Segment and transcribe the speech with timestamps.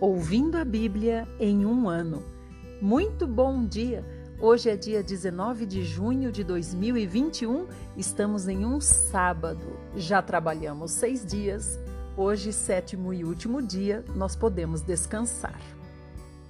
[0.00, 2.24] Ouvindo a Bíblia em um ano.
[2.80, 4.02] Muito bom dia!
[4.40, 7.66] Hoje é dia 19 de junho de 2021,
[7.98, 9.76] estamos em um sábado.
[9.94, 11.78] Já trabalhamos seis dias,
[12.16, 15.60] hoje, sétimo e último dia, nós podemos descansar.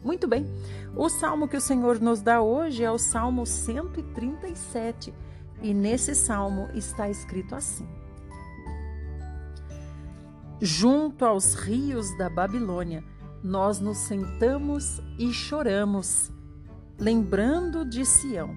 [0.05, 0.46] Muito bem,
[0.95, 5.12] o salmo que o Senhor nos dá hoje é o Salmo 137
[5.60, 7.88] e nesse salmo está escrito assim:
[10.60, 13.02] Junto aos rios da Babilônia,
[13.42, 16.30] nós nos sentamos e choramos,
[16.98, 18.54] lembrando de Sião.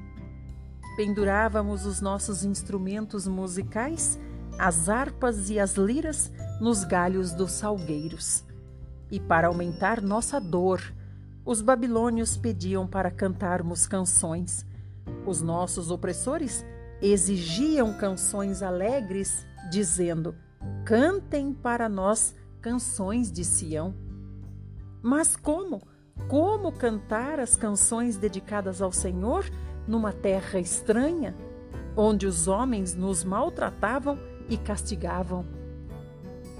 [0.97, 4.19] Pendurávamos os nossos instrumentos musicais,
[4.59, 8.43] as harpas e as liras, nos galhos dos salgueiros.
[9.09, 10.81] E para aumentar nossa dor,
[11.45, 14.65] os babilônios pediam para cantarmos canções.
[15.25, 16.65] Os nossos opressores
[17.01, 20.35] exigiam canções alegres, dizendo:
[20.85, 23.93] Cantem para nós canções de Sião.
[25.04, 25.82] Mas como?
[26.29, 29.43] Como cantar as canções dedicadas ao Senhor
[29.85, 31.35] numa terra estranha,
[31.93, 34.18] onde os homens nos maltratavam
[34.49, 35.46] e castigavam?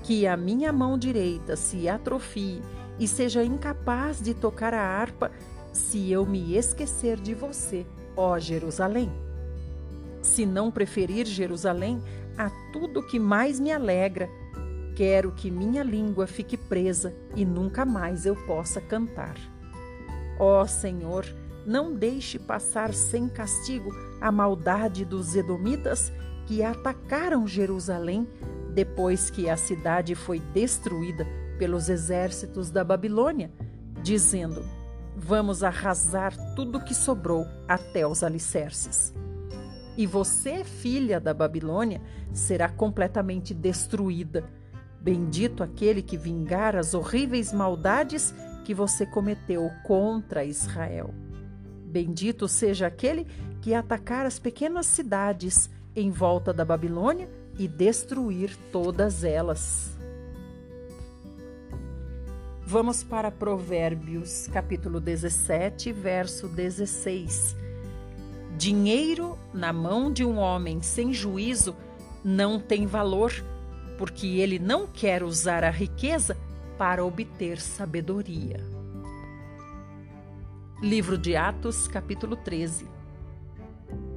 [0.03, 2.61] Que a minha mão direita se atrofie
[2.99, 5.31] e seja incapaz de tocar a harpa
[5.71, 7.86] se eu me esquecer de você,
[8.17, 9.09] ó Jerusalém.
[10.21, 12.03] Se não preferir Jerusalém
[12.38, 14.30] a tudo que mais me alegra,
[14.95, 19.36] Quero que minha língua fique presa e nunca mais eu possa cantar.
[20.39, 21.25] Ó oh, Senhor,
[21.66, 23.89] não deixe passar sem castigo
[24.21, 26.11] a maldade dos Edomitas
[26.45, 28.27] que atacaram Jerusalém
[28.73, 31.25] depois que a cidade foi destruída
[31.58, 33.52] pelos exércitos da Babilônia,
[34.02, 34.64] dizendo:
[35.16, 39.14] Vamos arrasar tudo que sobrou até os alicerces.
[39.95, 44.44] E você, filha da Babilônia, será completamente destruída
[45.03, 51.14] Bendito aquele que vingar as horríveis maldades que você cometeu contra Israel.
[51.86, 53.27] Bendito seja aquele
[53.61, 59.92] que atacar as pequenas cidades em volta da Babilônia e destruir todas elas.
[62.65, 67.58] Vamos para Provérbios, capítulo 17, verso 16.
[68.58, 71.75] Dinheiro na mão de um homem sem juízo
[72.23, 73.33] não tem valor
[73.98, 76.37] porque ele não quer usar a riqueza
[76.77, 78.59] para obter sabedoria.
[80.81, 82.87] Livro de Atos, capítulo 13.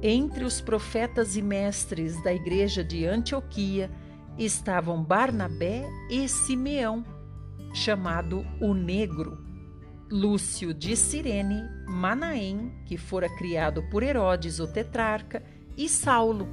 [0.01, 3.89] Entre os profetas e mestres da igreja de Antioquia
[4.37, 7.05] estavam Barnabé e Simeão,
[7.73, 9.37] chamado o Negro,
[10.11, 15.43] Lúcio de Cirene, Manaém, que fora criado por Herodes o tetrarca,
[15.75, 16.47] e Saulo,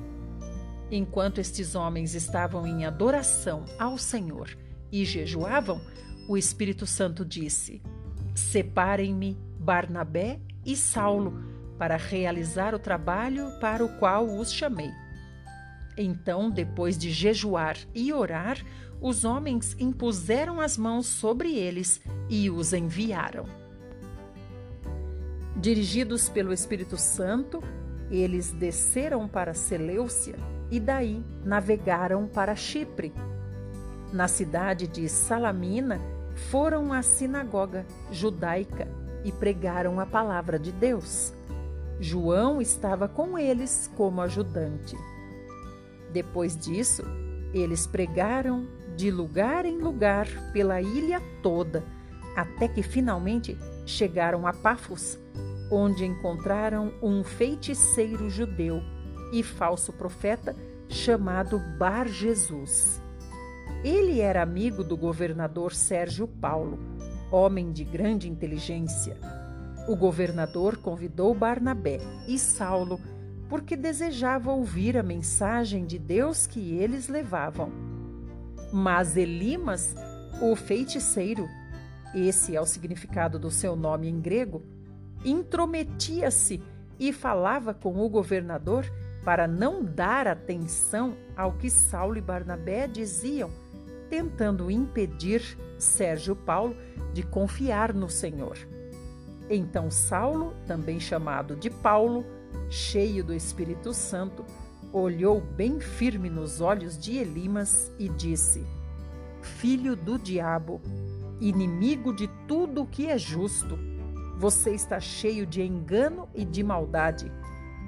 [0.97, 4.57] Enquanto estes homens estavam em adoração ao Senhor
[4.93, 5.81] e jejuavam,
[6.29, 7.83] o Espírito Santo disse:
[8.33, 11.43] Separem-me Barnabé e Saulo
[11.77, 14.93] para realizar o trabalho para o qual os chamei.
[15.99, 18.65] Então, depois de jejuar e orar,
[19.01, 22.01] os homens impuseram as mãos sobre eles
[22.31, 23.47] e os enviaram.
[25.57, 27.61] Dirigidos pelo Espírito Santo,
[28.13, 33.13] eles desceram para Seleucia e daí navegaram para Chipre.
[34.13, 36.01] Na cidade de Salamina,
[36.35, 38.89] foram à sinagoga judaica
[39.25, 41.33] e pregaram a palavra de Deus.
[42.01, 44.97] João estava com eles como ajudante.
[46.13, 47.03] Depois disso,
[47.53, 48.67] eles pregaram
[48.97, 51.85] de lugar em lugar pela ilha toda,
[52.37, 55.19] até que finalmente chegaram a Pafos,
[55.71, 58.83] onde encontraram um feiticeiro judeu
[59.35, 60.55] e falso profeta
[60.89, 63.03] chamado Bar Jesus.
[63.83, 66.79] Ele era amigo do governador Sérgio Paulo,
[67.33, 69.17] homem de grande inteligência.
[69.89, 73.01] O governador convidou Barnabé e Saulo
[73.49, 77.73] porque desejava ouvir a mensagem de Deus que eles levavam.
[78.73, 79.97] Mas Elimas,
[80.41, 81.49] o feiticeiro,
[82.15, 84.63] esse é o significado do seu nome em grego,
[85.25, 86.63] intrometia-se
[86.99, 88.87] e falava com o governador
[89.25, 93.51] para não dar atenção ao que Saulo e Barnabé diziam,
[94.11, 96.77] tentando impedir Sérgio Paulo
[97.13, 98.59] de confiar no Senhor.
[99.49, 102.25] Então Saulo, também chamado de Paulo,
[102.69, 104.45] cheio do Espírito Santo,
[104.93, 108.67] olhou bem firme nos olhos de Elimas e disse:
[109.41, 110.81] Filho do diabo,
[111.41, 113.79] inimigo de tudo o que é justo,
[114.37, 117.31] você está cheio de engano e de maldade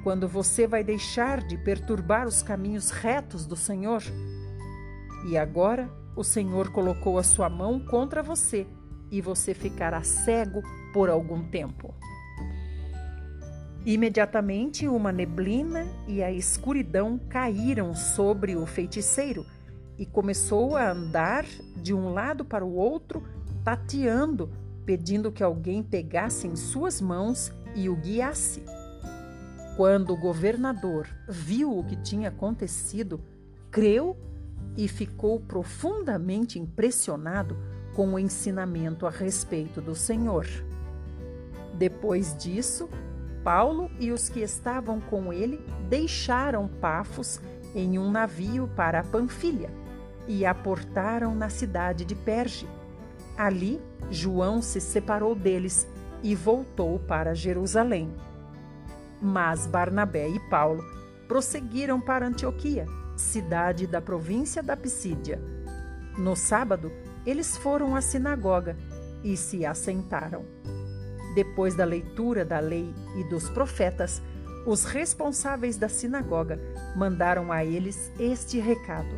[0.03, 4.03] quando você vai deixar de perturbar os caminhos retos do Senhor?
[5.29, 8.67] E agora o Senhor colocou a sua mão contra você
[9.11, 10.63] e você ficará cego
[10.93, 11.95] por algum tempo.
[13.85, 19.47] Imediatamente uma neblina e a escuridão caíram sobre o feiticeiro
[19.99, 21.45] e começou a andar
[21.77, 23.23] de um lado para o outro,
[23.65, 24.51] tateando,
[24.85, 28.65] pedindo que alguém pegasse em suas mãos e o guiasse.
[29.77, 33.21] Quando o governador viu o que tinha acontecido,
[33.71, 34.17] creu
[34.75, 37.57] e ficou profundamente impressionado
[37.95, 40.47] com o ensinamento a respeito do Senhor.
[41.75, 42.89] Depois disso,
[43.45, 47.39] Paulo e os que estavam com ele deixaram Pafos
[47.75, 49.71] em um navio para a Panfilha
[50.27, 52.67] e aportaram na cidade de Perge.
[53.37, 53.81] Ali,
[54.11, 55.87] João se separou deles
[56.23, 58.11] e voltou para Jerusalém.
[59.27, 60.85] Mas Barnabé e Paulo
[61.27, 62.87] prosseguiram para Antioquia,
[63.17, 65.43] cidade da província da Pisídia.
[66.17, 66.93] No sábado,
[67.27, 68.77] eles foram à sinagoga
[69.25, 70.45] e se assentaram.
[71.35, 74.23] Depois da leitura da lei e dos profetas,
[74.65, 76.61] os responsáveis da sinagoga
[76.95, 79.17] mandaram a eles este recado: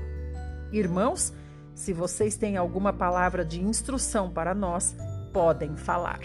[0.72, 1.34] Irmãos,
[1.74, 4.96] se vocês têm alguma palavra de instrução para nós,
[5.34, 6.20] podem falar.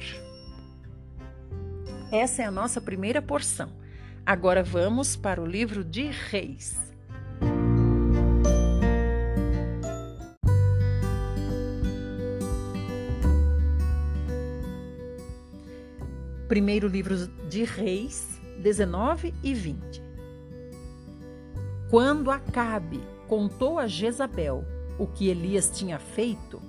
[2.13, 3.71] Essa é a nossa primeira porção.
[4.23, 6.77] Agora vamos para o livro de Reis.
[16.47, 17.17] Primeiro livro
[17.49, 20.03] de Reis, 19 e 20.
[21.89, 24.63] Quando Acabe contou a Jezabel
[24.99, 26.61] o que Elias tinha feito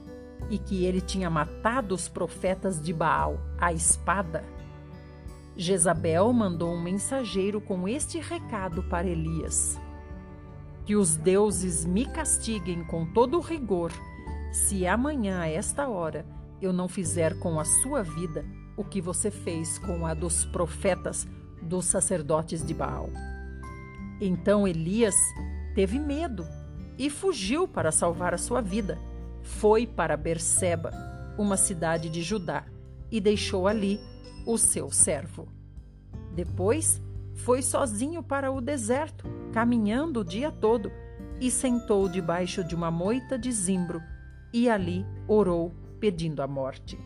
[0.49, 4.43] e que ele tinha matado os profetas de Baal à espada,
[5.57, 9.81] Jezabel mandou um mensageiro com este recado para Elias:
[10.85, 13.93] Que os deuses me castiguem com todo rigor,
[14.53, 16.27] se amanhã a esta hora
[16.61, 18.45] eu não fizer com a sua vida
[18.77, 21.27] o que você fez com a dos profetas
[21.63, 23.09] dos sacerdotes de Baal.
[24.21, 25.15] Então Elias
[25.75, 26.47] teve medo
[26.99, 28.99] e fugiu para salvar a sua vida.
[29.43, 30.91] Foi para Berseba,
[31.39, 32.65] uma cidade de Judá,
[33.11, 34.01] e deixou ali
[34.45, 35.49] o seu servo.
[36.35, 37.01] Depois
[37.35, 40.91] foi sozinho para o deserto, caminhando o dia todo,
[41.41, 44.01] e sentou debaixo de uma moita de zimbro,
[44.53, 46.99] e ali orou, pedindo a morte.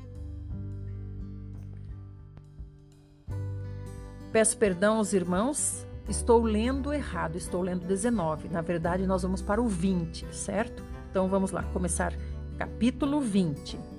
[4.32, 8.48] Peço perdão aos irmãos, estou lendo errado, estou lendo 19.
[8.48, 10.82] Na verdade, nós vamos para o 20, certo?
[11.10, 12.12] Então vamos lá, começar
[12.58, 13.97] capítulo 20.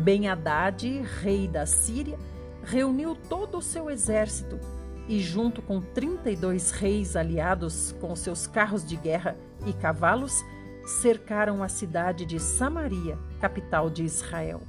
[0.00, 2.18] Ben-Hadad, rei da Síria,
[2.64, 4.58] reuniu todo o seu exército
[5.06, 9.36] e, junto com 32 reis aliados com seus carros de guerra
[9.66, 10.42] e cavalos,
[10.86, 14.62] cercaram a cidade de Samaria, capital de Israel.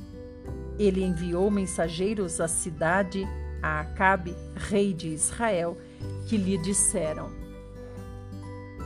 [0.77, 3.25] Ele enviou mensageiros à cidade
[3.61, 5.77] a Acabe, rei de Israel,
[6.27, 7.29] que lhe disseram: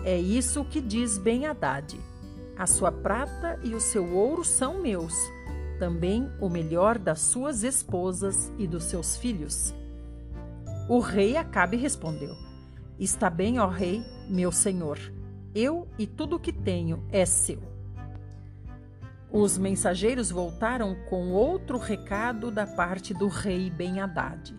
[0.04, 1.98] É isso que diz Ben-Hadad:
[2.58, 5.14] A sua prata e o seu ouro são meus,
[5.78, 9.74] também o melhor das suas esposas e dos seus filhos.
[10.88, 12.36] O rei Acabe respondeu:
[13.00, 15.00] Está bem, ó rei, meu senhor.
[15.54, 17.62] Eu e tudo o que tenho é seu.
[19.32, 24.54] Os mensageiros voltaram com outro recado da parte do rei Ben-Hadad.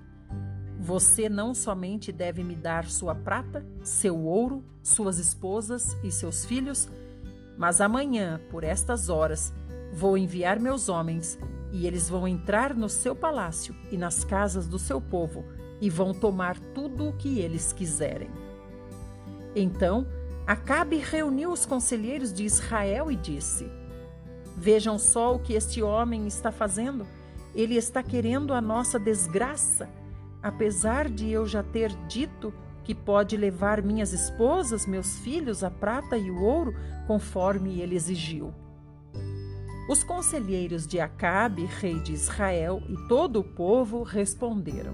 [0.79, 6.89] Você não somente deve me dar sua prata, seu ouro, suas esposas e seus filhos,
[7.57, 9.53] mas amanhã, por estas horas,
[9.97, 11.37] vou enviar meus homens,
[11.73, 15.45] e eles vão entrar no seu palácio e nas casas do seu povo,
[15.81, 18.31] e vão tomar tudo o que eles quiserem.
[19.57, 20.07] Então,
[20.47, 23.69] Acabe reuniu os conselheiros de Israel e disse:
[24.57, 27.05] Vejam só o que este homem está fazendo.
[27.53, 29.89] Ele está querendo a nossa desgraça
[30.47, 36.17] apesar de eu já ter dito que pode levar minhas esposas, meus filhos, a prata
[36.17, 36.73] e o ouro,
[37.09, 38.55] conforme ele exigiu.
[39.89, 44.93] Os conselheiros de Acabe, rei de Israel, e todo o povo responderam: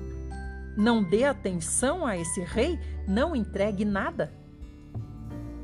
[0.77, 4.33] Não dê atenção a esse rei, não entregue nada.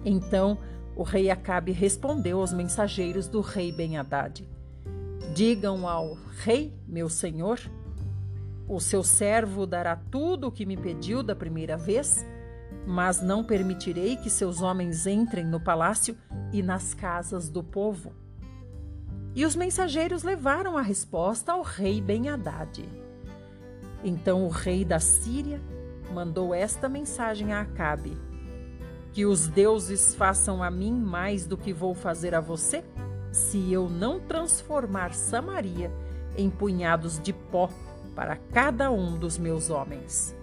[0.05, 0.59] Então
[0.97, 4.49] o rei Acabe respondeu aos mensageiros do rei Ben-Hadad:
[5.35, 7.61] Digam ao rei, meu senhor,
[8.67, 12.25] o seu servo dará tudo o que me pediu da primeira vez,
[12.87, 16.17] mas não permitirei que seus homens entrem no palácio
[16.51, 18.28] e nas casas do povo.
[19.38, 22.85] E os mensageiros levaram a resposta ao rei Ben-Hadad.
[24.02, 25.61] Então o rei da Síria
[26.12, 28.18] mandou esta mensagem a Acabe:
[29.12, 32.83] Que os deuses façam a mim mais do que vou fazer a você?
[33.30, 35.92] se eu não transformar Samaria
[36.37, 37.71] em punhados de pó
[38.16, 40.35] para cada um dos meus homens.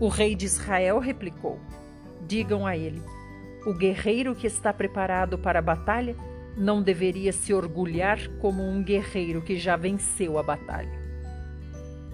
[0.00, 1.60] O rei de Israel replicou:
[2.26, 3.00] Digam a ele:
[3.64, 6.16] o guerreiro que está preparado para a batalha
[6.56, 10.98] não deveria se orgulhar como um guerreiro que já venceu a batalha.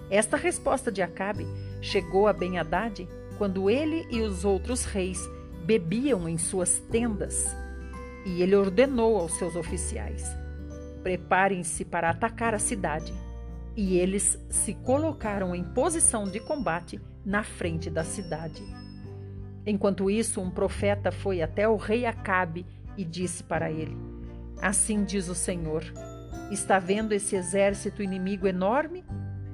[0.09, 1.45] Esta resposta de Acabe
[1.81, 5.19] chegou a Ben-Hadad quando ele e os outros reis
[5.65, 7.55] bebiam em suas tendas
[8.27, 10.35] e ele ordenou aos seus oficiais:
[11.01, 13.13] Preparem-se para atacar a cidade.
[13.75, 18.63] E eles se colocaram em posição de combate na frente da cidade.
[19.65, 22.65] Enquanto isso, um profeta foi até o rei Acabe
[22.97, 23.95] e disse para ele:
[24.61, 25.83] Assim diz o Senhor:
[26.51, 29.05] Está vendo esse exército inimigo enorme?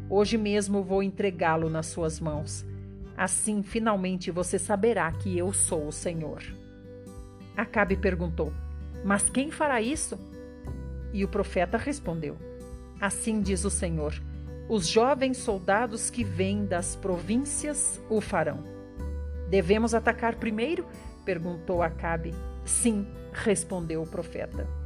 [0.09, 2.65] Hoje mesmo vou entregá-lo nas suas mãos.
[3.17, 6.41] Assim, finalmente você saberá que eu sou o Senhor.
[7.55, 8.53] Acabe perguntou:
[9.03, 10.17] Mas quem fará isso?
[11.11, 12.37] E o profeta respondeu:
[12.99, 14.13] Assim diz o Senhor:
[14.69, 18.63] Os jovens soldados que vêm das províncias o farão.
[19.49, 20.85] Devemos atacar primeiro?
[21.23, 22.33] perguntou Acabe.
[22.65, 24.82] Sim, respondeu o profeta.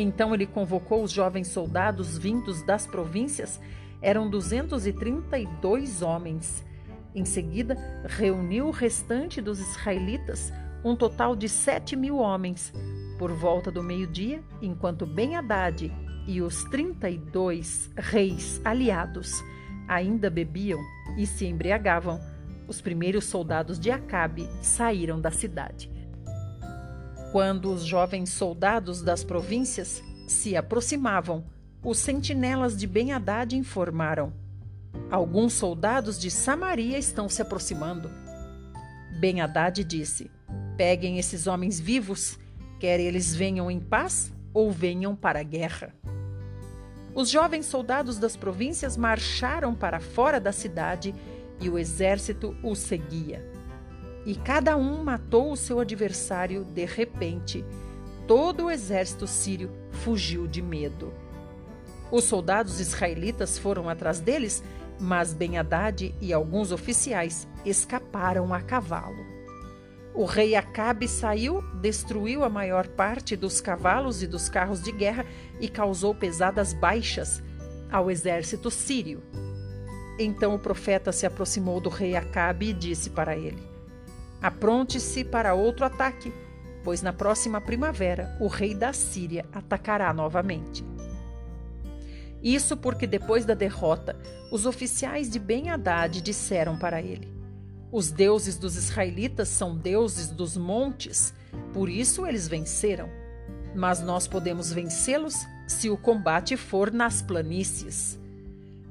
[0.00, 3.60] Então ele convocou os jovens soldados vindos das províncias,
[4.00, 6.64] eram 232 homens.
[7.12, 7.76] Em seguida,
[8.06, 10.52] reuniu o restante dos israelitas,
[10.84, 12.72] um total de sete mil homens.
[13.18, 15.92] Por volta do meio-dia, enquanto Ben Haddad
[16.28, 19.42] e os 32 reis aliados
[19.88, 20.78] ainda bebiam
[21.16, 22.20] e se embriagavam,
[22.68, 25.97] os primeiros soldados de Acabe saíram da cidade.
[27.30, 31.44] Quando os jovens soldados das províncias se aproximavam,
[31.84, 34.32] os sentinelas de Ben-Hadad informaram:
[35.10, 38.10] Alguns soldados de Samaria estão se aproximando.
[39.20, 40.30] Ben-Hadad disse:
[40.78, 42.38] Peguem esses homens vivos,
[42.80, 45.92] quer eles venham em paz ou venham para a guerra.
[47.14, 51.14] Os jovens soldados das províncias marcharam para fora da cidade
[51.60, 53.57] e o exército o seguia
[54.24, 57.64] e cada um matou o seu adversário de repente.
[58.26, 61.12] Todo o exército sírio fugiu de medo.
[62.10, 64.62] Os soldados israelitas foram atrás deles,
[64.98, 69.38] mas Ben-Hadad e alguns oficiais escaparam a cavalo.
[70.14, 75.24] O rei Acabe saiu, destruiu a maior parte dos cavalos e dos carros de guerra
[75.60, 77.42] e causou pesadas baixas
[77.90, 79.22] ao exército sírio.
[80.18, 83.62] Então o profeta se aproximou do rei Acabe e disse para ele:
[84.40, 86.32] Apronte-se para outro ataque,
[86.84, 90.84] pois na próxima primavera o rei da Síria atacará novamente.
[92.40, 94.16] Isso porque depois da derrota,
[94.52, 97.28] os oficiais de Ben-Hadad disseram para ele:
[97.90, 101.34] Os deuses dos israelitas são deuses dos montes,
[101.72, 103.08] por isso eles venceram.
[103.74, 105.34] Mas nós podemos vencê-los
[105.66, 108.18] se o combate for nas planícies.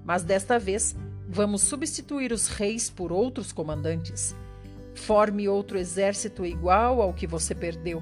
[0.03, 0.93] Mas desta vez,
[1.27, 4.35] vamos substituir os reis por outros comandantes
[4.97, 8.01] Forme outro exército igual ao que você perdeu.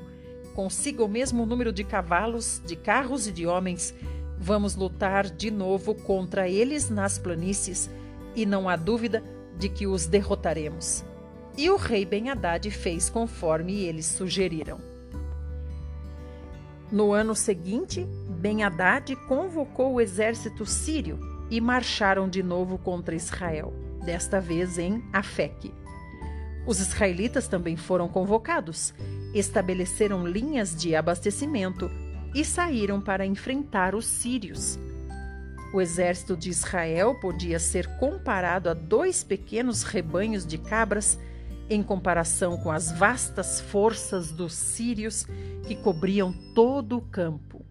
[0.55, 3.93] Consiga o mesmo número de cavalos, de carros e de homens.
[4.39, 7.89] Vamos lutar de novo contra eles nas planícies,
[8.33, 9.21] e não há dúvida
[9.57, 11.03] de que os derrotaremos.
[11.57, 14.79] E o rei Ben-Hadad fez conforme eles sugeriram.
[16.89, 21.19] No ano seguinte, Ben-Hadad convocou o exército sírio
[21.51, 23.73] e marcharam de novo contra Israel,
[24.03, 25.73] desta vez em Afeque.
[26.65, 28.93] Os israelitas também foram convocados,
[29.33, 31.91] estabeleceram linhas de abastecimento
[32.33, 34.79] e saíram para enfrentar os sírios.
[35.73, 41.19] O exército de Israel podia ser comparado a dois pequenos rebanhos de cabras
[41.69, 45.25] em comparação com as vastas forças dos sírios
[45.67, 47.65] que cobriam todo o campo.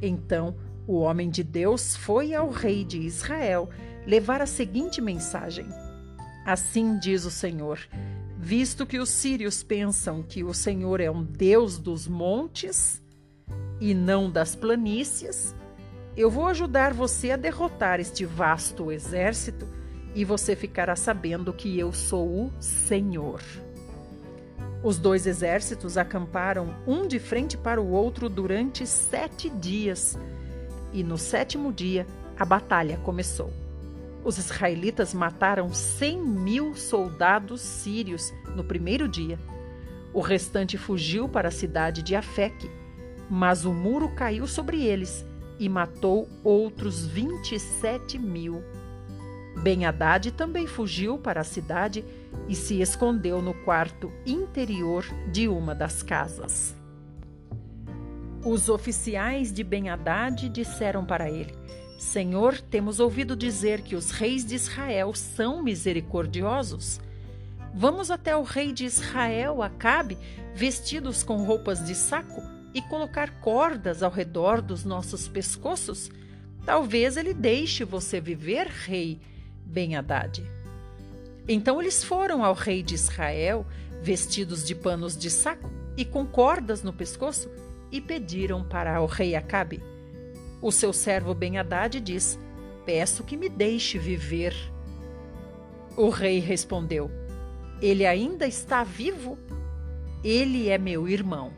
[0.00, 0.54] Então,
[0.86, 3.70] o homem de Deus foi ao rei de Israel
[4.06, 5.66] levar a seguinte mensagem:
[6.44, 7.78] Assim diz o Senhor:
[8.36, 13.02] visto que os sírios pensam que o Senhor é um Deus dos montes
[13.80, 15.54] e não das planícies,
[16.16, 19.66] eu vou ajudar você a derrotar este vasto exército
[20.14, 23.42] e você ficará sabendo que eu sou o Senhor.
[24.82, 30.18] Os dois exércitos acamparam um de frente para o outro durante sete dias,
[30.92, 32.06] e no sétimo dia
[32.38, 33.63] a batalha começou.
[34.24, 39.38] Os israelitas mataram 100 mil soldados sírios no primeiro dia.
[40.14, 42.70] O restante fugiu para a cidade de Afeque,
[43.28, 45.26] mas o muro caiu sobre eles
[45.58, 48.62] e matou outros 27 mil.
[49.62, 52.04] Ben-Hadad também fugiu para a cidade
[52.48, 56.74] e se escondeu no quarto interior de uma das casas.
[58.44, 61.54] Os oficiais de Ben-Hadad disseram para ele:
[61.98, 67.00] Senhor, temos ouvido dizer que os reis de Israel são misericordiosos.
[67.74, 70.18] Vamos até o rei de Israel, Acabe,
[70.54, 76.10] vestidos com roupas de saco e colocar cordas ao redor dos nossos pescoços?
[76.64, 79.20] Talvez ele deixe você viver, rei
[79.64, 80.42] Ben-Hadad.
[81.48, 83.66] Então eles foram ao rei de Israel,
[84.02, 87.50] vestidos de panos de saco e com cordas no pescoço,
[87.92, 89.93] e pediram para o rei Acabe.
[90.64, 92.38] O seu servo Ben-Hadad diz:
[92.86, 94.56] Peço que me deixe viver.
[95.94, 97.10] O rei respondeu:
[97.82, 99.38] Ele ainda está vivo?
[100.24, 101.52] Ele é meu irmão.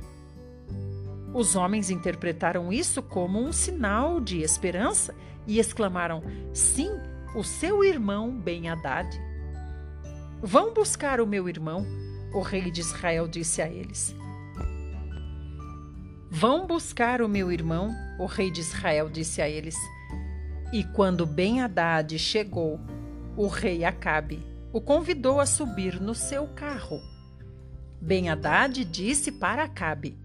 [1.32, 5.14] Os homens interpretaram isso como um sinal de esperança
[5.46, 6.20] e exclamaram:
[6.52, 6.90] Sim,
[7.36, 9.08] o seu irmão Ben-Hadad.
[10.42, 11.86] Vão buscar o meu irmão,
[12.34, 14.16] o rei de Israel disse a eles.
[16.30, 19.76] Vão buscar o meu irmão, o rei de Israel disse a eles.
[20.72, 22.80] E quando Ben-Hadad chegou,
[23.36, 27.00] o rei Acabe o convidou a subir no seu carro.
[27.98, 30.18] Ben-Hadad disse para Acabe: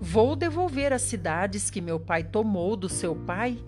[0.00, 3.62] Vou devolver as cidades que meu pai tomou do seu pai,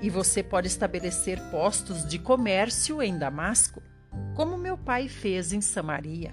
[0.00, 3.82] e você pode estabelecer postos de comércio em Damasco,
[4.34, 6.32] como meu pai fez em Samaria.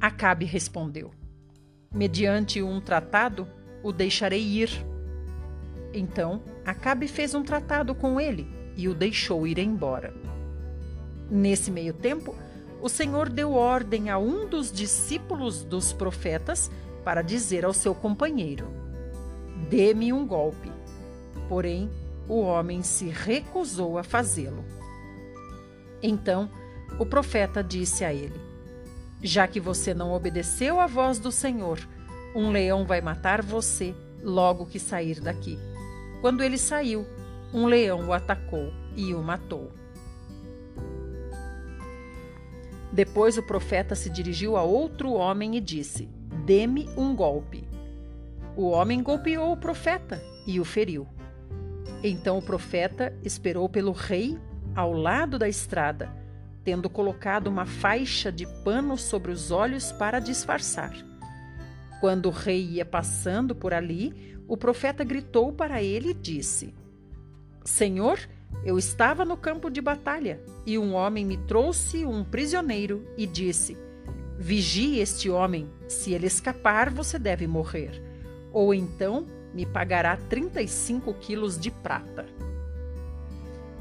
[0.00, 1.10] Acabe respondeu:
[1.92, 3.48] Mediante um tratado,
[3.82, 4.70] o deixarei ir.
[5.92, 10.14] Então, Acabe fez um tratado com ele e o deixou ir embora.
[11.30, 12.34] Nesse meio tempo,
[12.80, 16.70] o Senhor deu ordem a um dos discípulos dos profetas
[17.04, 18.68] para dizer ao seu companheiro:
[19.68, 20.70] Dê-me um golpe.
[21.48, 21.90] Porém,
[22.28, 24.64] o homem se recusou a fazê-lo.
[26.02, 26.48] Então,
[26.98, 28.40] o profeta disse a ele:
[29.22, 31.78] Já que você não obedeceu à voz do Senhor,
[32.34, 35.58] um leão vai matar você logo que sair daqui.
[36.20, 37.06] Quando ele saiu,
[37.52, 39.72] um leão o atacou e o matou.
[42.92, 46.08] Depois o profeta se dirigiu a outro homem e disse:
[46.44, 47.64] Dê-me um golpe.
[48.56, 51.06] O homem golpeou o profeta e o feriu.
[52.02, 54.38] Então o profeta esperou pelo rei
[54.74, 56.10] ao lado da estrada,
[56.64, 60.92] tendo colocado uma faixa de pano sobre os olhos para disfarçar.
[62.00, 66.74] Quando o rei ia passando por ali, o profeta gritou para ele e disse:
[67.64, 68.18] Senhor,
[68.64, 73.76] eu estava no campo de batalha e um homem me trouxe um prisioneiro e disse:
[74.38, 78.02] Vigie este homem, se ele escapar, você deve morrer,
[78.52, 82.26] ou então me pagará 35 quilos de prata.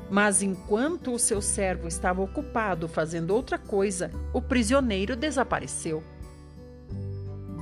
[0.09, 6.03] Mas enquanto o seu servo estava ocupado fazendo outra coisa, o prisioneiro desapareceu.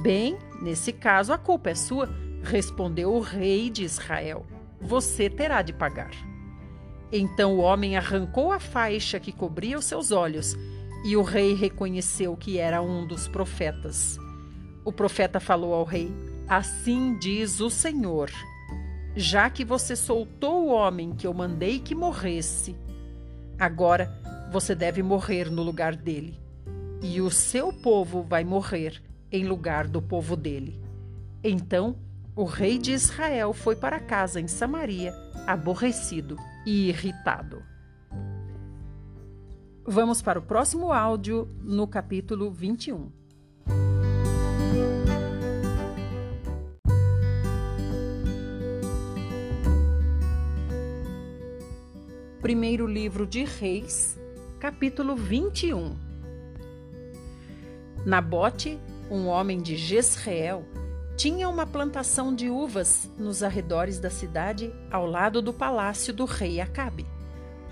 [0.02, 2.10] Bem, nesse caso a culpa é sua,
[2.44, 4.46] respondeu o rei de Israel.
[4.80, 6.12] Você terá de pagar.
[7.12, 10.56] Então o homem arrancou a faixa que cobria os seus olhos,
[11.06, 14.18] e o rei reconheceu que era um dos profetas.
[14.84, 16.12] O profeta falou ao rei:
[16.48, 18.30] Assim diz o Senhor:
[19.20, 22.76] Já que você soltou o homem que eu mandei que morresse,
[23.58, 24.14] agora
[24.52, 26.40] você deve morrer no lugar dele,
[27.02, 29.02] e o seu povo vai morrer
[29.32, 30.80] em lugar do povo dele.
[31.44, 31.96] Então
[32.36, 35.16] o rei de Israel foi para casa em Samaria,
[35.48, 37.64] aborrecido e irritado.
[39.84, 43.10] Vamos para o próximo áudio no capítulo 21.
[52.42, 54.16] Primeiro livro de Reis,
[54.60, 55.98] capítulo 21.
[58.06, 60.64] Nabote, um homem de Jezreel,
[61.16, 66.62] tinha uma plantação de uvas nos arredores da cidade, ao lado do palácio do rei
[66.62, 67.08] Acabe.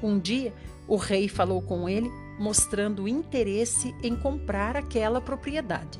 [0.01, 0.51] Um dia,
[0.87, 5.99] o rei falou com ele, mostrando interesse em comprar aquela propriedade.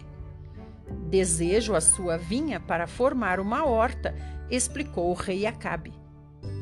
[1.08, 4.16] Desejo a sua vinha para formar uma horta,
[4.50, 5.94] explicou o rei Acabe,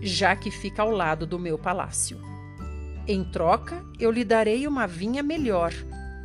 [0.02, 2.20] já que fica ao lado do meu palácio.
[3.08, 5.74] Em troca, eu lhe darei uma vinha melhor,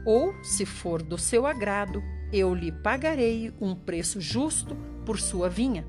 [0.04, 5.86] ou, se for do seu agrado, eu lhe pagarei um preço justo por sua vinha.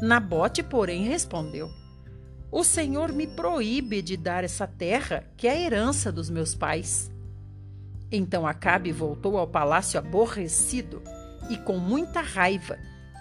[0.00, 1.70] Nabote, porém, respondeu:
[2.50, 7.10] O Senhor me proíbe de dar essa terra, que é a herança dos meus pais.
[8.10, 11.02] Então Acabe voltou ao palácio aborrecido
[11.50, 12.78] e com muita raiva,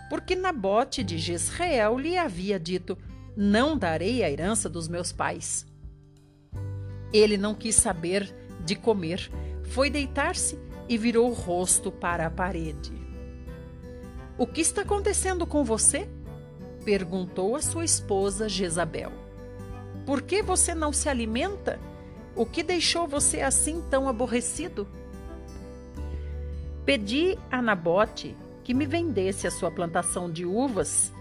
[0.10, 2.98] porque Nabote de Jezreel lhe havia dito:
[3.36, 5.66] Não darei a herança dos meus pais.
[7.12, 9.30] Ele não quis saber de comer,
[9.64, 12.94] foi deitar-se e virou o rosto para a parede.
[14.38, 16.08] O que está acontecendo com você?
[16.86, 19.12] perguntou a sua esposa Jezabel.
[20.06, 21.80] Por que você não se alimenta?
[22.36, 24.88] O que deixou você assim tão aborrecido?
[26.86, 31.12] Pedi a Nabote que me vendesse a sua plantação de uvas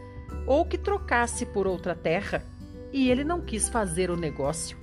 [0.47, 2.45] ou que trocasse por outra terra,
[2.93, 4.77] e ele não quis fazer o negócio.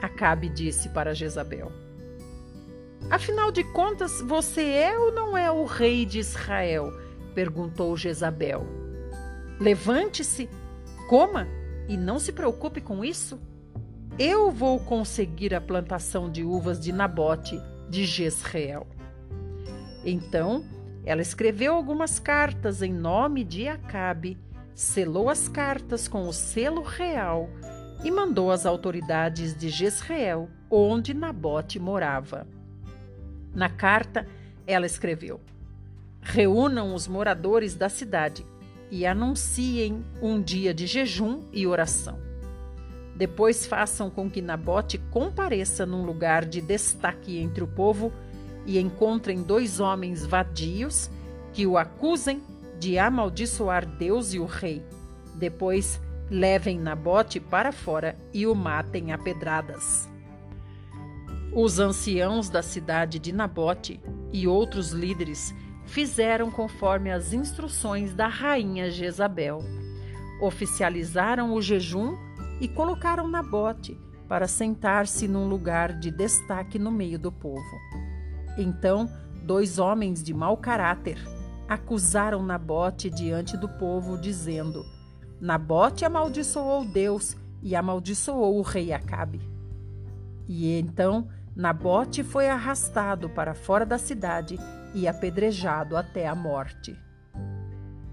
[0.00, 1.72] Acabe disse para Jezabel:
[3.10, 6.92] Afinal de contas, você é ou não é o rei de Israel?
[7.34, 8.66] perguntou Jezabel.
[9.58, 10.48] Levante-se,
[11.08, 11.46] coma
[11.88, 13.40] e não se preocupe com isso.
[14.18, 17.60] Eu vou conseguir a plantação de uvas de Nabote
[17.90, 18.86] de Jezreel.
[20.04, 20.64] Então,
[21.04, 24.38] ela escreveu algumas cartas em nome de Acabe,
[24.74, 27.48] selou as cartas com o selo real
[28.02, 32.46] e mandou às autoridades de Jezreel, onde Nabote morava.
[33.54, 34.26] Na carta,
[34.66, 35.40] ela escreveu:
[36.20, 38.44] Reúnam os moradores da cidade
[38.90, 42.18] e anunciem um dia de jejum e oração.
[43.16, 48.12] Depois façam com que Nabote compareça num lugar de destaque entre o povo
[48.66, 51.08] e encontrem dois homens vadios
[51.52, 52.42] que o acusem
[52.78, 54.84] de amaldiçoar Deus e o rei.
[55.34, 60.08] Depois levem Nabote para fora e o matem a pedradas.
[61.54, 64.00] Os anciãos da cidade de Nabote
[64.32, 65.54] e outros líderes
[65.86, 69.60] fizeram conforme as instruções da rainha Jezabel.
[70.40, 72.16] Oficializaram o jejum
[72.60, 73.96] e colocaram Nabote
[74.28, 77.78] para sentar-se num lugar de destaque no meio do povo.
[78.58, 79.08] Então,
[79.44, 81.18] dois homens de mau caráter
[81.68, 84.84] acusaram Nabote diante do povo, dizendo:
[85.40, 89.40] Nabote amaldiçoou Deus e amaldiçoou o rei Acabe.
[90.46, 94.58] E então Nabote foi arrastado para fora da cidade
[94.94, 96.98] e apedrejado até a morte.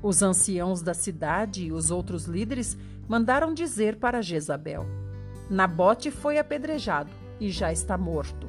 [0.01, 4.85] Os anciãos da cidade e os outros líderes mandaram dizer para Jezabel:
[5.49, 8.47] Nabote foi apedrejado e já está morto.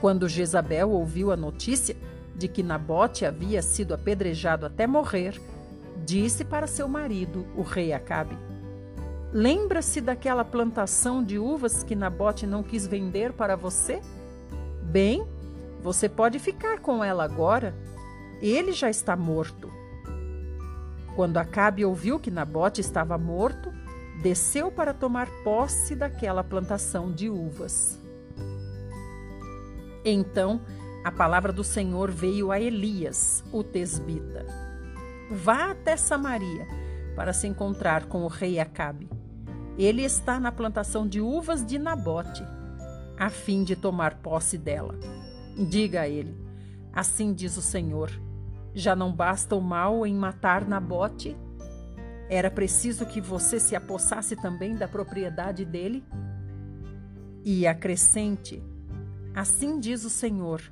[0.00, 1.96] Quando Jezabel ouviu a notícia
[2.34, 5.40] de que Nabote havia sido apedrejado até morrer,
[6.04, 8.36] disse para seu marido, o rei Acabe:
[9.32, 14.00] Lembra-se daquela plantação de uvas que Nabote não quis vender para você?
[14.82, 15.26] Bem,
[15.82, 17.74] você pode ficar com ela agora.
[18.42, 19.72] Ele já está morto.
[21.16, 23.72] Quando Acabe ouviu que Nabote estava morto,
[24.22, 27.98] desceu para tomar posse daquela plantação de uvas.
[30.04, 30.60] Então,
[31.04, 34.46] a palavra do Senhor veio a Elias, o tesbita.
[35.30, 36.66] Vá até Samaria
[37.16, 39.10] para se encontrar com o rei Acabe.
[39.76, 42.44] Ele está na plantação de uvas de Nabote,
[43.18, 44.98] a fim de tomar posse dela.
[45.68, 46.36] Diga a ele:
[46.92, 48.10] Assim diz o Senhor:
[48.74, 51.36] Já não basta o mal em matar Nabote?
[52.28, 56.04] Era preciso que você se apossasse também da propriedade dele?
[57.44, 58.62] E acrescente:
[59.34, 60.62] Assim diz o Senhor: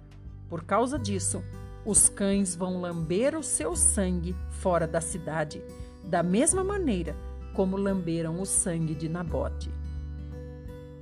[0.50, 1.42] Por causa disso,
[1.86, 5.62] os cães vão lamber o seu sangue fora da cidade,
[6.04, 7.16] da mesma maneira
[7.54, 9.70] como lamberam o sangue de Nabote.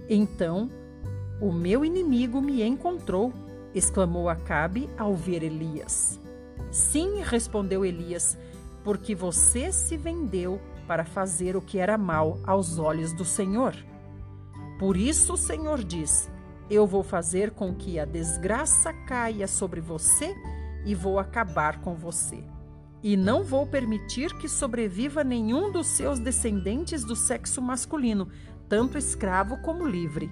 [0.08, 0.70] Então,
[1.40, 3.32] o meu inimigo me encontrou
[3.74, 6.20] exclamou Acabe ao ver Elias.
[6.70, 8.36] Sim, respondeu Elias,
[8.84, 13.74] porque você se vendeu para fazer o que era mal aos olhos do Senhor.
[14.78, 16.30] Por isso o Senhor diz:
[16.70, 20.34] Eu vou fazer com que a desgraça caia sobre você
[20.84, 22.44] e vou acabar com você.
[23.02, 28.28] E não vou permitir que sobreviva nenhum dos seus descendentes do sexo masculino,
[28.68, 30.30] tanto escravo como livre.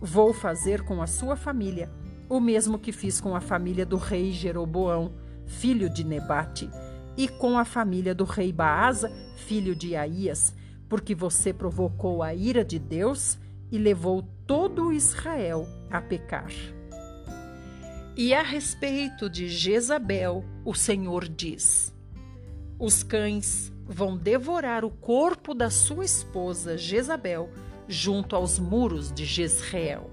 [0.00, 1.90] Vou fazer com a sua família
[2.28, 5.12] o mesmo que fiz com a família do rei Jeroboão,
[5.46, 6.68] filho de Nebate,
[7.16, 10.54] e com a família do rei Baasa, filho de Aías,
[10.88, 13.38] porque você provocou a ira de Deus
[13.70, 16.50] e levou todo Israel a pecar.
[18.16, 21.94] E a respeito de Jezabel, o Senhor diz:
[22.78, 27.50] Os cães vão devorar o corpo da sua esposa Jezabel
[27.86, 30.10] junto aos muros de Jezreel.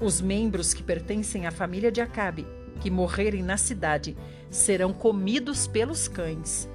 [0.00, 2.46] Os membros que pertencem à família de Acabe,
[2.80, 4.16] que morrerem na cidade,
[4.50, 6.68] serão comidos pelos cães,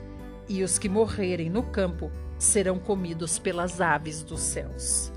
[0.48, 5.12] e os que morrerem no campo serão comidos pelas aves dos céus.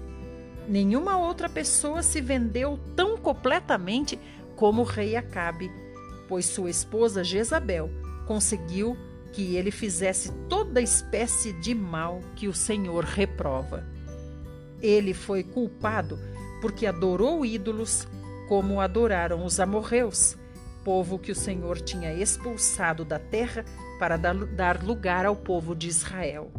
[0.69, 4.21] Nenhuma outra pessoa se vendeu tão completamente
[4.55, 5.71] como o rei Acabe,
[6.29, 7.91] pois sua esposa Jezabel
[8.27, 8.95] conseguiu
[9.33, 13.87] que ele fizesse toda espécie de mal que o Senhor reprova.
[14.83, 16.19] Ele foi culpado
[16.61, 18.07] porque adorou ídolos,
[18.47, 20.37] como adoraram os amorreus,
[20.85, 23.65] povo que o Senhor tinha expulsado da terra
[23.99, 26.51] para dar lugar ao povo de Israel.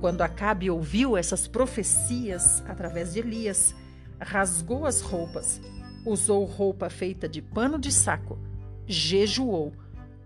[0.00, 3.74] Quando Acabe ouviu essas profecias através de Elias,
[4.18, 5.60] rasgou as roupas,
[6.06, 8.38] usou roupa feita de pano de saco,
[8.86, 9.74] jejuou,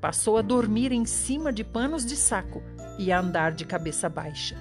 [0.00, 2.62] passou a dormir em cima de panos de saco
[2.98, 4.56] e a andar de cabeça baixa.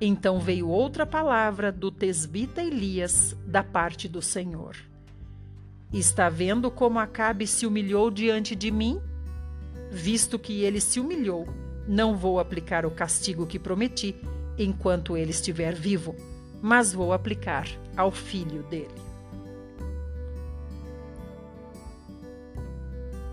[0.00, 4.76] Então veio outra palavra do tesbita Elias da parte do Senhor.
[5.92, 9.00] Está vendo como Acabe se humilhou diante de mim?
[9.90, 11.46] Visto que ele se humilhou,
[11.88, 14.14] não vou aplicar o castigo que prometi
[14.58, 16.14] enquanto ele estiver vivo,
[16.60, 19.08] mas vou aplicar ao filho dele.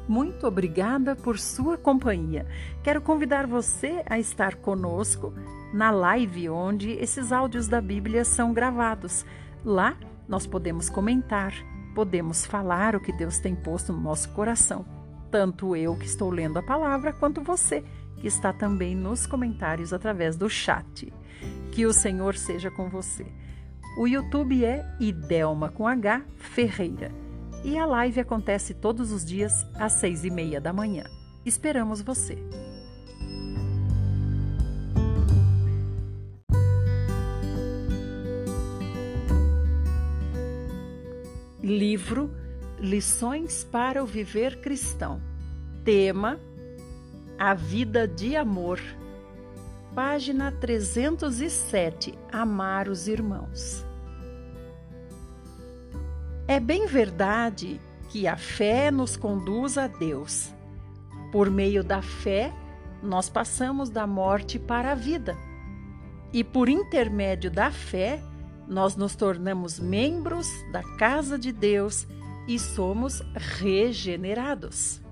[0.08, 2.46] Muito obrigada por sua companhia.
[2.84, 5.34] Quero convidar você a estar conosco
[5.74, 9.26] na live onde esses áudios da Bíblia são gravados.
[9.65, 11.54] Lá nós podemos comentar,
[11.94, 14.86] podemos falar o que Deus tem posto no nosso coração.
[15.32, 17.84] Tanto eu que estou lendo a palavra, quanto você
[18.17, 21.12] que está também nos comentários através do chat.
[21.71, 23.25] Que o Senhor seja com você.
[23.97, 27.12] O YouTube é Idelma com H Ferreira
[27.65, 31.04] e a live acontece todos os dias às seis e meia da manhã.
[31.43, 32.38] Esperamos você!
[41.63, 42.30] Livro
[42.80, 45.19] Lições para o Viver Cristão.
[45.84, 46.39] Tema:
[47.38, 48.80] A Vida de Amor.
[49.93, 52.17] Página 307.
[52.32, 53.86] Amar os irmãos.
[56.48, 60.54] É bem verdade que a fé nos conduz a Deus.
[61.30, 62.54] Por meio da fé,
[63.04, 65.36] nós passamos da morte para a vida.
[66.32, 68.21] E por intermédio da fé,
[68.65, 72.08] nós nos tornamos membros da casa de Deus
[72.48, 75.05] e somos regenerados.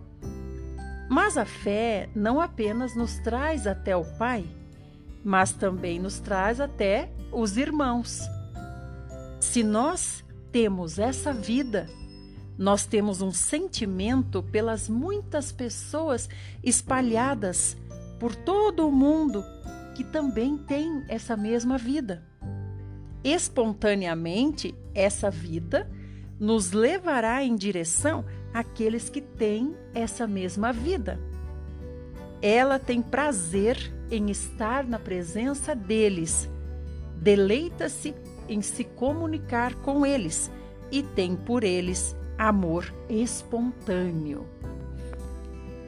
[1.14, 4.48] Mas a fé não apenas nos traz até o Pai,
[5.24, 8.20] mas também nos traz até os irmãos.
[9.40, 11.88] Se nós temos essa vida,
[12.58, 16.28] nós temos um sentimento pelas muitas pessoas
[16.64, 17.78] espalhadas
[18.20, 19.44] por todo o mundo
[19.94, 22.24] que também têm essa mesma vida
[23.24, 25.88] espontaneamente, essa vida
[26.40, 31.20] nos levará em direção àqueles que têm essa mesma vida.
[32.42, 36.50] Ela tem prazer em estar na presença deles,
[37.16, 38.14] deleita-se
[38.48, 40.52] em se comunicar com eles
[40.92, 44.46] e tem por eles amor espontâneo.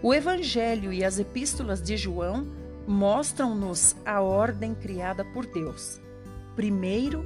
[0.01, 2.47] O Evangelho e as epístolas de João
[2.87, 5.99] mostram-nos a ordem criada por Deus.
[6.55, 7.25] Primeiro,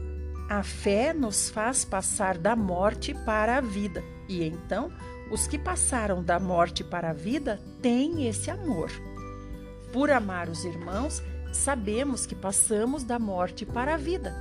[0.49, 4.91] a fé nos faz passar da morte para a vida, e então
[5.31, 8.91] os que passaram da morte para a vida têm esse amor.
[9.93, 14.33] Por amar os irmãos, sabemos que passamos da morte para a vida.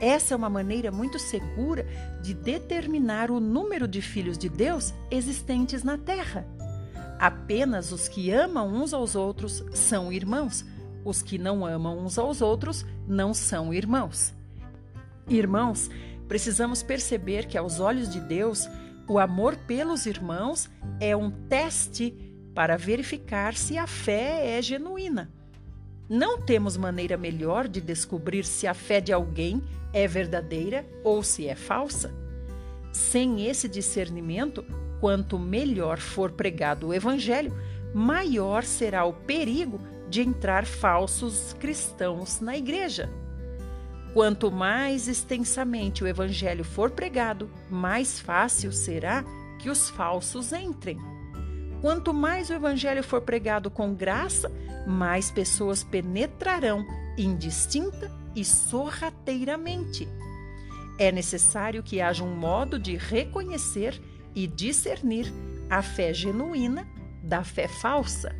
[0.00, 1.86] Essa é uma maneira muito segura
[2.22, 6.46] de determinar o número de filhos de Deus existentes na terra.
[7.18, 10.64] Apenas os que amam uns aos outros são irmãos,
[11.04, 14.34] os que não amam uns aos outros não são irmãos.
[15.28, 15.88] Irmãos,
[16.28, 18.68] precisamos perceber que, aos olhos de Deus,
[19.06, 22.12] o amor pelos irmãos é um teste
[22.54, 25.30] para verificar se a fé é genuína.
[26.08, 29.62] Não temos maneira melhor de descobrir se a fé de alguém
[29.92, 32.14] é verdadeira ou se é falsa.
[32.92, 34.64] Sem esse discernimento,
[35.00, 37.52] quanto melhor for pregado o Evangelho,
[37.94, 43.10] maior será o perigo de entrar falsos cristãos na igreja.
[44.14, 49.24] Quanto mais extensamente o evangelho for pregado, mais fácil será
[49.58, 51.00] que os falsos entrem.
[51.80, 54.48] Quanto mais o evangelho for pregado com graça,
[54.86, 56.86] mais pessoas penetrarão
[57.18, 60.08] indistinta e sorrateiramente.
[60.96, 64.00] É necessário que haja um modo de reconhecer
[64.32, 65.26] e discernir
[65.68, 66.86] a fé genuína
[67.20, 68.32] da fé falsa.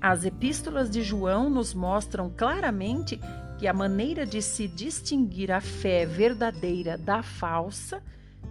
[0.00, 3.20] As epístolas de João nos mostram claramente
[3.62, 8.02] que a maneira de se distinguir a fé verdadeira da falsa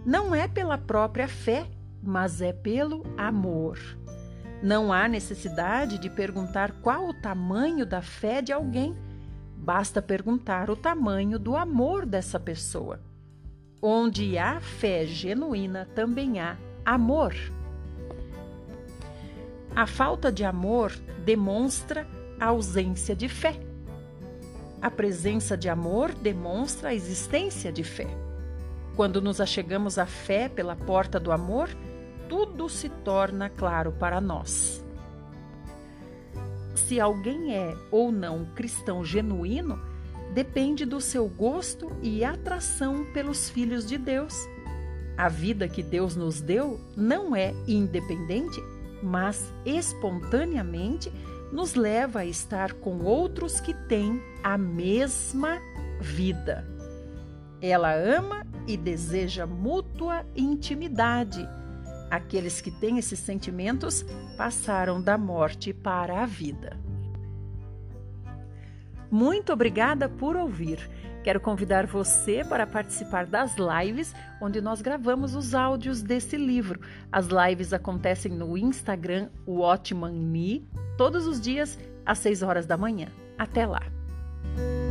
[0.06, 1.66] não é pela própria fé,
[2.02, 3.78] mas é pelo amor.
[4.62, 8.96] Não há necessidade de perguntar qual o tamanho da fé de alguém,
[9.54, 12.98] basta perguntar o tamanho do amor dessa pessoa.
[13.82, 17.34] Onde há fé genuína, também há amor.
[19.76, 20.90] A falta de amor
[21.22, 22.08] demonstra
[22.40, 23.71] a ausência de fé.
[24.82, 28.08] A presença de amor demonstra a existência de fé.
[28.96, 31.68] Quando nos achegamos à fé pela porta do amor,
[32.28, 34.84] tudo se torna claro para nós.
[36.74, 39.78] Se alguém é ou não cristão genuíno,
[40.34, 44.34] depende do seu gosto e atração pelos filhos de Deus.
[45.16, 48.60] A vida que Deus nos deu não é independente,
[49.00, 51.12] mas espontaneamente
[51.52, 55.60] nos leva a estar com outros que têm a mesma
[56.00, 56.66] vida.
[57.60, 61.48] Ela ama e deseja mútua intimidade.
[62.10, 64.04] Aqueles que têm esses sentimentos
[64.36, 66.76] passaram da morte para a vida.
[69.10, 70.90] Muito obrigada por ouvir.
[71.22, 76.80] Quero convidar você para participar das lives onde nós gravamos os áudios desse livro.
[77.12, 80.66] As lives acontecem no Instagram Watchman Me
[80.98, 83.08] todos os dias às 6 horas da manhã.
[83.38, 84.01] Até lá!
[84.42, 84.81] Bye.